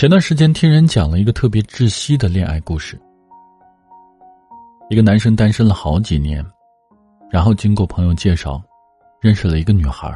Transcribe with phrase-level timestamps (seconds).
[0.00, 2.98] 前段时间听人讲了一个特别窒息的恋爱故事。
[4.88, 6.42] 一个男生单身了好几年，
[7.30, 8.62] 然后经过朋友介绍，
[9.20, 10.10] 认识了一个女孩。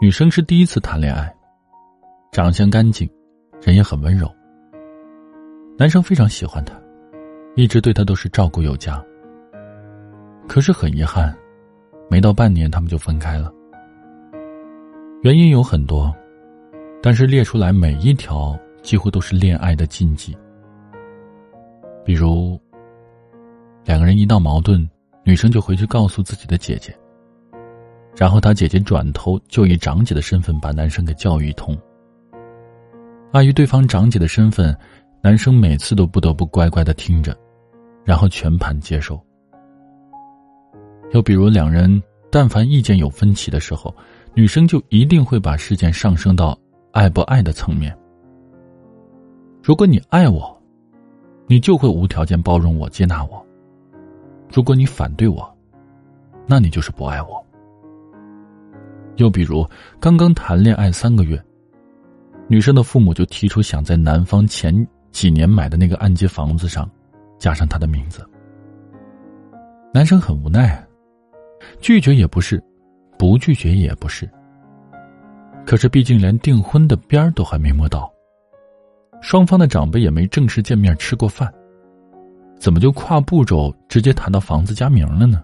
[0.00, 1.34] 女生是第一次谈恋爱，
[2.30, 3.10] 长相干净，
[3.60, 4.32] 人也很温柔。
[5.76, 6.80] 男生非常喜欢她，
[7.56, 9.04] 一直对她都是照顾有加。
[10.46, 11.36] 可是很遗憾，
[12.08, 13.52] 没到半年他们就分开了。
[15.22, 16.14] 原因有很多。
[17.02, 20.36] 但是列出来每一条几乎都是恋爱的禁忌，
[22.04, 22.58] 比如，
[23.84, 24.88] 两个人一闹矛盾，
[25.24, 26.96] 女生就回去告诉自己的姐姐，
[28.16, 31.76] 然后她姐姐转头就以长姐的身份把男生给教育一通。
[33.32, 34.76] 碍于对方长姐的身份，
[35.20, 37.36] 男生每次都不得不乖乖的听着，
[38.04, 39.20] 然后全盘接受。
[41.12, 42.00] 又比如，两人
[42.30, 43.92] 但凡意见有分歧的时候，
[44.34, 46.56] 女生就一定会把事件上升到。
[46.92, 47.96] 爱不爱的层面，
[49.62, 50.62] 如果你爱我，
[51.46, 53.42] 你就会无条件包容我、接纳我；
[54.54, 55.56] 如果你反对我，
[56.46, 57.42] 那你就是不爱我。
[59.16, 59.66] 又比如，
[59.98, 61.42] 刚刚谈恋爱三个月，
[62.46, 66.86] 女生的父母就提出想在男方前几年买的那个按揭房子上
[67.38, 68.22] 加上他的名字，
[69.94, 70.86] 男生很无奈，
[71.80, 72.62] 拒绝也不是，
[73.18, 74.28] 不拒绝也不是。
[75.64, 78.12] 可是，毕竟连订婚的边儿都还没摸到，
[79.20, 81.52] 双方的长辈也没正式见面吃过饭，
[82.58, 85.42] 怎么就跨步骤直接谈到房子加名了呢？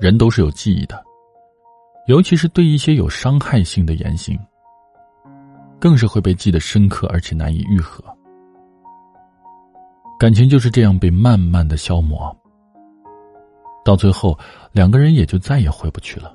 [0.00, 1.02] 人都是有记忆的，
[2.06, 4.38] 尤其是对一些有伤害性的言行，
[5.78, 8.02] 更是会被记得深刻而且难以愈合。
[10.18, 12.34] 感情就是这样被慢慢的消磨，
[13.84, 14.38] 到最后，
[14.72, 16.32] 两个人也就再也回不去了。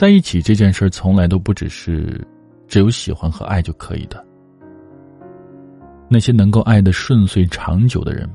[0.00, 2.26] 在一起这件事从来都不只是
[2.66, 4.26] 只有喜欢和爱就可以的。
[6.08, 8.26] 那些能够爱的顺遂长久的人，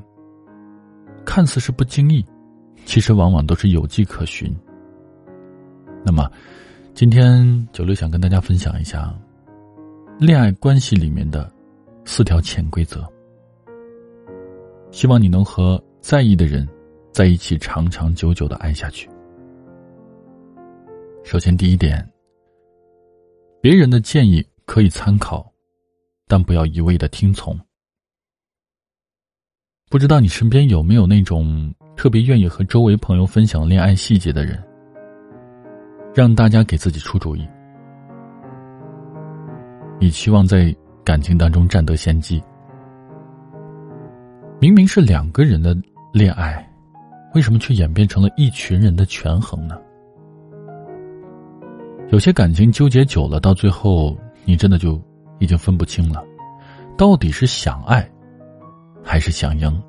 [1.24, 2.24] 看似是不经意，
[2.84, 4.56] 其实往往都是有迹可循。
[6.04, 6.30] 那么，
[6.94, 9.12] 今天九六想跟大家分享一下
[10.20, 11.52] 恋爱关系里面的
[12.04, 13.04] 四条潜规则，
[14.92, 16.64] 希望你能和在意的人
[17.10, 19.08] 在一起长长久久的爱下去。
[21.26, 22.08] 首先，第一点，
[23.60, 25.52] 别人的建议可以参考，
[26.28, 27.58] 但不要一味的听从。
[29.90, 34.62] 不知道你身边有没有那种特别愿意和周围朋友分享恋爱细节的人，
[36.14, 37.44] 让大家给自己出主意，
[40.00, 40.72] 你期望在
[41.04, 42.40] 感情当中占得先机。
[44.60, 45.76] 明明是两个人的
[46.12, 46.72] 恋爱，
[47.34, 49.76] 为什么却演变成了一群人的权衡呢？
[52.10, 55.00] 有些感情纠结久了，到最后你真的就
[55.38, 56.24] 已经分不清了，
[56.96, 58.08] 到底是想爱，
[59.02, 59.82] 还是想赢？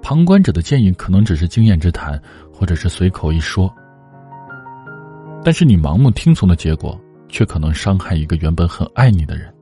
[0.00, 2.20] 旁观者的建议可能只是经验之谈，
[2.52, 3.72] 或者是随口一说，
[5.44, 9.52] 但是你盲目听从的结果，却可能伤害一个原本很爱你的人。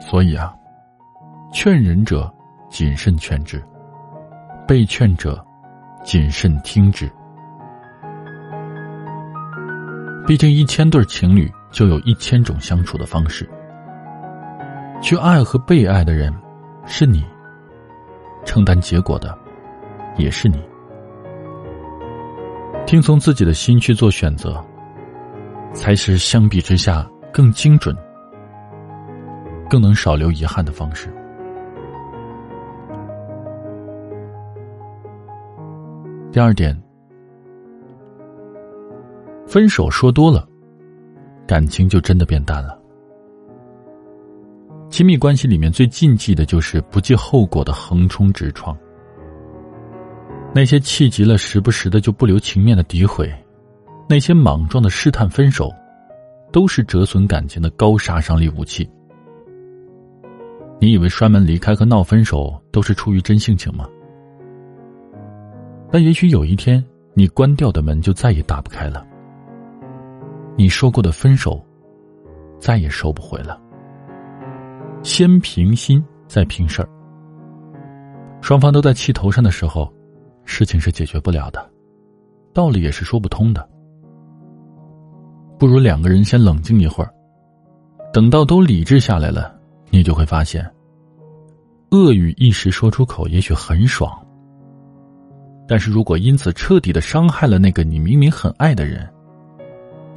[0.00, 0.54] 所以啊，
[1.52, 2.32] 劝人者
[2.70, 3.62] 谨慎劝之，
[4.66, 5.44] 被劝者
[6.04, 7.10] 谨慎听之。
[10.28, 13.48] 毕竟，一千对情侣就有一千种相处的方式。
[15.00, 16.30] 去爱和被爱的人，
[16.84, 17.22] 是你；
[18.44, 19.34] 承担结果的，
[20.18, 20.62] 也是你。
[22.84, 24.62] 听从自己的心去做选择，
[25.72, 27.96] 才是相比之下更精准、
[29.66, 31.08] 更能少留遗憾的方式。
[36.30, 36.78] 第二点。
[39.48, 40.46] 分手说多了，
[41.46, 42.78] 感情就真的变淡了。
[44.90, 48.76] 亲密关系里面最禁忌的就是不计后果的横冲直撞。
[50.54, 53.32] 那些气急了时不时的就不留情面的诋毁，
[54.06, 55.72] 那些莽撞的试探分手，
[56.52, 58.86] 都是折损感情的高杀伤力武器。
[60.78, 63.88] 你以为摔门离开和闹分手都是出于真性情吗？
[65.90, 66.84] 但也许有一天，
[67.14, 69.06] 你关掉的门就再也打不开了。
[70.58, 71.64] 你说过的分手，
[72.58, 73.62] 再也收不回了。
[75.04, 76.88] 先平心，再平事儿。
[78.40, 79.88] 双方都在气头上的时候，
[80.44, 81.64] 事情是解决不了的，
[82.52, 83.68] 道理也是说不通的。
[85.60, 87.14] 不如两个人先冷静一会儿，
[88.12, 89.56] 等到都理智下来了，
[89.90, 90.68] 你就会发现，
[91.92, 94.10] 恶语一时说出口也许很爽，
[95.68, 99.08] 但是如果因此彻底的伤害了那个你明明很爱的人，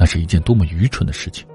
[0.01, 1.47] 那是一件多么愚蠢的事情。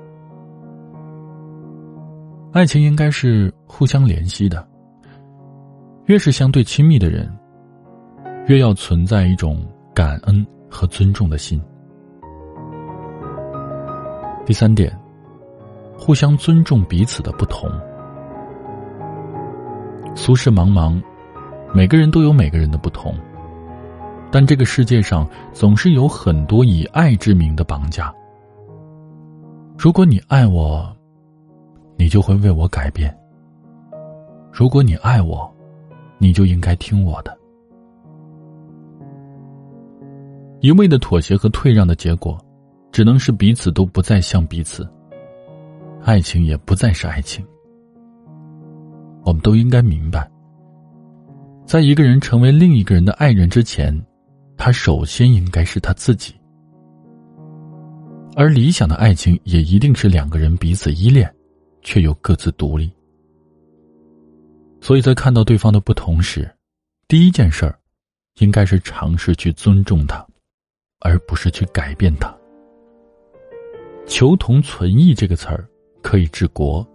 [2.52, 4.64] 爱情应该是互相联系的，
[6.04, 7.28] 越是相对亲密的人，
[8.46, 11.60] 越要存在一种感恩和尊重的心。
[14.46, 14.96] 第三点，
[15.98, 17.68] 互相尊重彼此的不同。
[20.14, 21.02] 俗世茫茫，
[21.74, 23.12] 每个人都有每个人的不同，
[24.30, 28.14] 但这个世界上总是有很多以爱之名的绑架。
[29.78, 30.94] 如果你爱我，
[31.96, 33.10] 你就会为我改变；
[34.52, 35.54] 如果你爱我，
[36.18, 37.36] 你就应该听我的。
[40.60, 42.38] 一味的妥协和退让的结果。
[42.92, 44.88] 只能是彼此都不再像彼此，
[46.02, 47.44] 爱情也不再是爱情。
[49.22, 50.26] 我们都应该明白，
[51.66, 53.94] 在一个人成为另一个人的爱人之前，
[54.56, 56.34] 他首先应该是他自己。
[58.38, 61.34] 而理想的爱情也一定是两个人彼此依恋，
[61.80, 62.92] 却又各自独立。
[64.78, 66.46] 所以在看到对方的不同时，
[67.08, 67.78] 第一件事儿，
[68.34, 70.24] 应该是尝试去尊重他，
[71.00, 72.30] 而不是去改变他。
[74.06, 75.66] 求同存异这个词儿
[76.02, 76.86] 可以治国，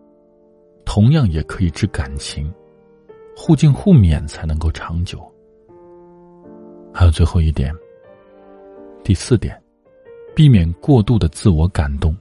[0.86, 2.54] 同样也可以治感情，
[3.36, 5.20] 互敬互勉才能够长久。
[6.94, 7.74] 还有最后一点，
[9.04, 9.61] 第四点，
[10.36, 12.16] 避免过度的自我感动。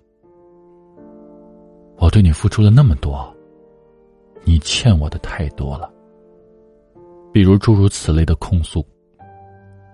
[1.98, 3.34] 我对你付出了那么多，
[4.44, 5.92] 你欠我的太多了。
[7.32, 8.84] 比如诸如此类的控诉，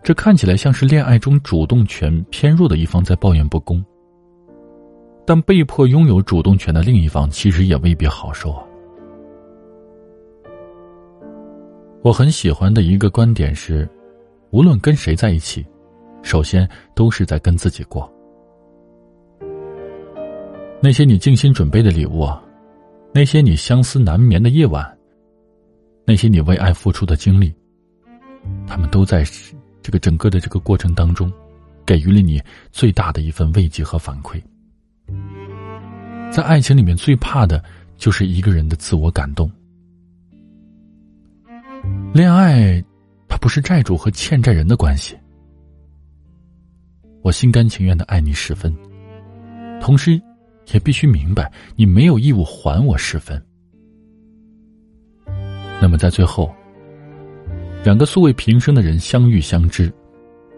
[0.02, 3.84] 这看起来像是恋爱中主动权偏弱的一方在抱怨不公。
[5.26, 8.64] 但被迫拥有主动权的另一方，其实也未必好受啊。
[12.02, 13.88] 我很喜欢的一个观点是，
[14.50, 15.66] 无论跟谁在一起，
[16.26, 18.12] 首先都是在跟自己过。
[20.82, 22.28] 那些你精心准备的礼物，
[23.14, 24.84] 那些你相思难眠的夜晚，
[26.04, 27.54] 那些你为爱付出的精力，
[28.66, 29.24] 他们都在
[29.80, 31.32] 这个整个的这个过程当中，
[31.86, 32.42] 给予了你
[32.72, 34.42] 最大的一份慰藉和反馈。
[36.32, 37.62] 在爱情里面，最怕的
[37.96, 39.48] 就是一个人的自我感动。
[42.12, 42.82] 恋爱，
[43.28, 45.16] 它不是债主和欠债人的关系。
[47.26, 48.72] 我心甘情愿的爱你十分，
[49.80, 50.12] 同时，
[50.72, 53.44] 也必须明白你没有义务还我十分。
[55.82, 56.54] 那么，在最后，
[57.82, 59.92] 两个素未平生的人相遇相知，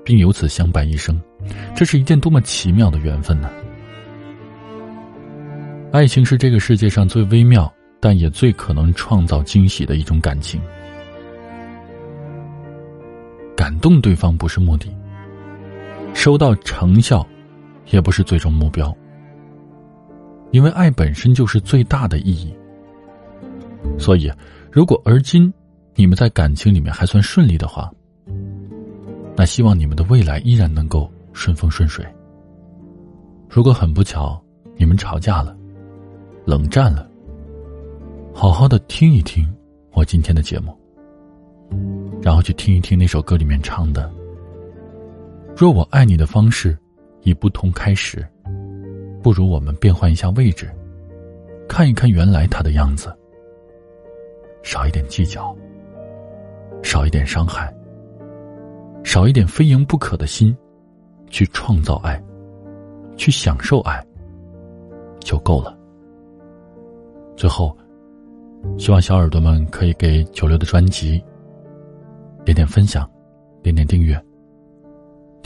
[0.05, 1.19] 并由此相伴一生，
[1.75, 3.51] 这是一件多么奇妙的缘分呢？
[5.91, 10.61] 爱情是这个世界上最微妙，但也最可能创造惊喜的一种感情。
[13.57, 14.95] 感动对方不是目的，
[16.19, 17.25] 收到成效，
[17.93, 18.93] 也不是最终目标。
[20.51, 22.53] 因为爱本身就是最大的意义。
[23.97, 24.29] 所以，
[24.69, 25.51] 如果而今
[25.95, 27.89] 你们在感情里面还算顺利的话，
[29.37, 32.05] 那希望你们的未来依然能够顺风顺水。
[33.49, 34.43] 如果很不巧，
[34.77, 35.57] 你们吵架了。
[36.45, 37.09] 冷战了，
[38.35, 39.49] 好好的听一听
[39.93, 40.77] 我今天的节目，
[42.21, 44.13] 然后去听一听那首歌里面唱的
[45.59, 46.79] ：“若我爱你的方式
[47.23, 48.25] 已不同开始，
[49.21, 50.71] 不如我们变换一下位置，
[51.69, 53.13] 看一看原来他的样子，
[54.63, 55.53] 少一点计较，
[56.85, 57.75] 少一点伤害，
[59.03, 60.57] 少一点非赢不可的心，
[61.29, 62.23] 去创造爱，
[63.17, 64.01] 去享受爱，
[65.19, 65.77] 就够了。”
[67.37, 67.77] 最后，
[68.79, 71.21] 希望小耳朵们可以给九六的专辑
[72.45, 73.11] 点点分享，
[73.61, 74.17] 点点订阅，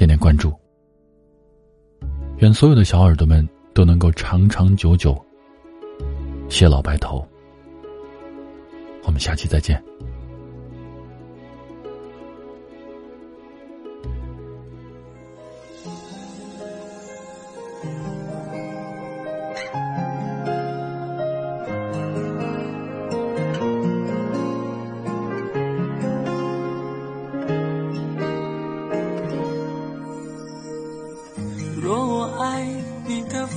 [0.02, 0.52] 点点关注。
[2.38, 5.16] 愿所有的小耳朵们都能够长长久久，
[6.49, 7.25] 谢老白头。
[9.04, 9.80] 我们下期再见。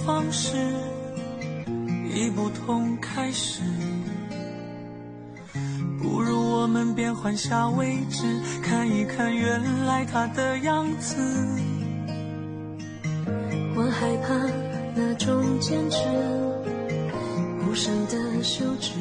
[0.05, 0.55] 方式
[2.13, 3.61] 已不同开始，
[5.99, 8.23] 不如我们变换下位置，
[8.61, 11.15] 看一看原来他的样子。
[13.75, 14.35] 我害怕
[14.95, 15.97] 那种坚持，
[17.67, 18.91] 无声的休止，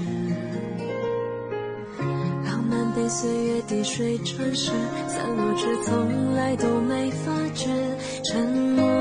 [2.46, 4.70] 浪漫被岁月滴水穿石，
[5.06, 7.68] 散落却从来都没发觉
[8.24, 8.93] 沉默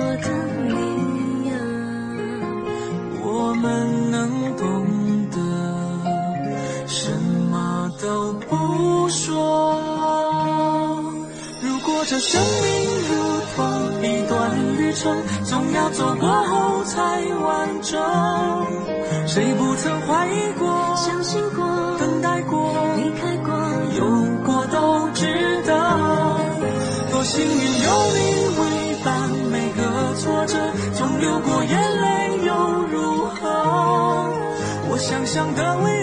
[12.13, 12.69] 这生命
[13.09, 17.99] 如同一段旅程，总要走过后才完整。
[19.25, 20.95] 谁不曾怀疑过？
[20.95, 21.65] 相信过，
[21.97, 23.51] 等待过，离开过，
[23.97, 24.05] 有
[24.45, 25.25] 过都值
[25.65, 25.73] 得。
[27.11, 28.19] 多幸运有你
[28.59, 28.61] 为
[29.03, 29.81] 伴，每个
[30.13, 30.55] 挫折
[30.93, 32.53] 总流过眼泪又
[32.91, 33.41] 如何？
[34.91, 36.02] 我想象的未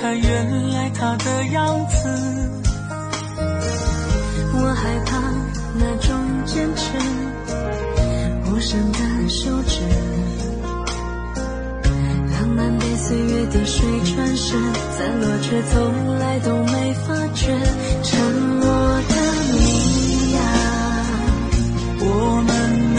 [0.00, 2.08] 看原来他的样子。
[4.54, 5.18] 我害怕
[5.74, 6.98] 那种坚持，
[8.50, 9.80] 无声的休止，
[12.32, 14.54] 浪漫被岁月滴水穿石，
[14.96, 17.46] 散落却从来都没发觉
[18.02, 18.20] 沉
[18.60, 18.66] 默
[19.08, 19.14] 的
[19.52, 20.40] 你呀。
[22.00, 22.91] 我们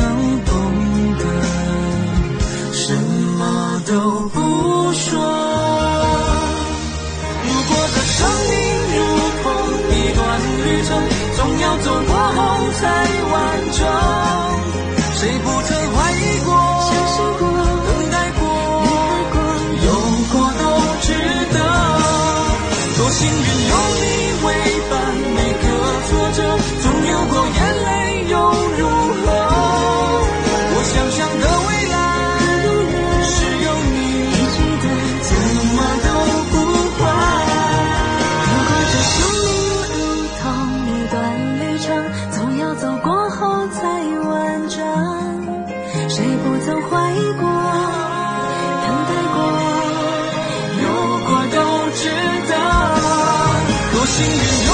[54.16, 54.73] 幸运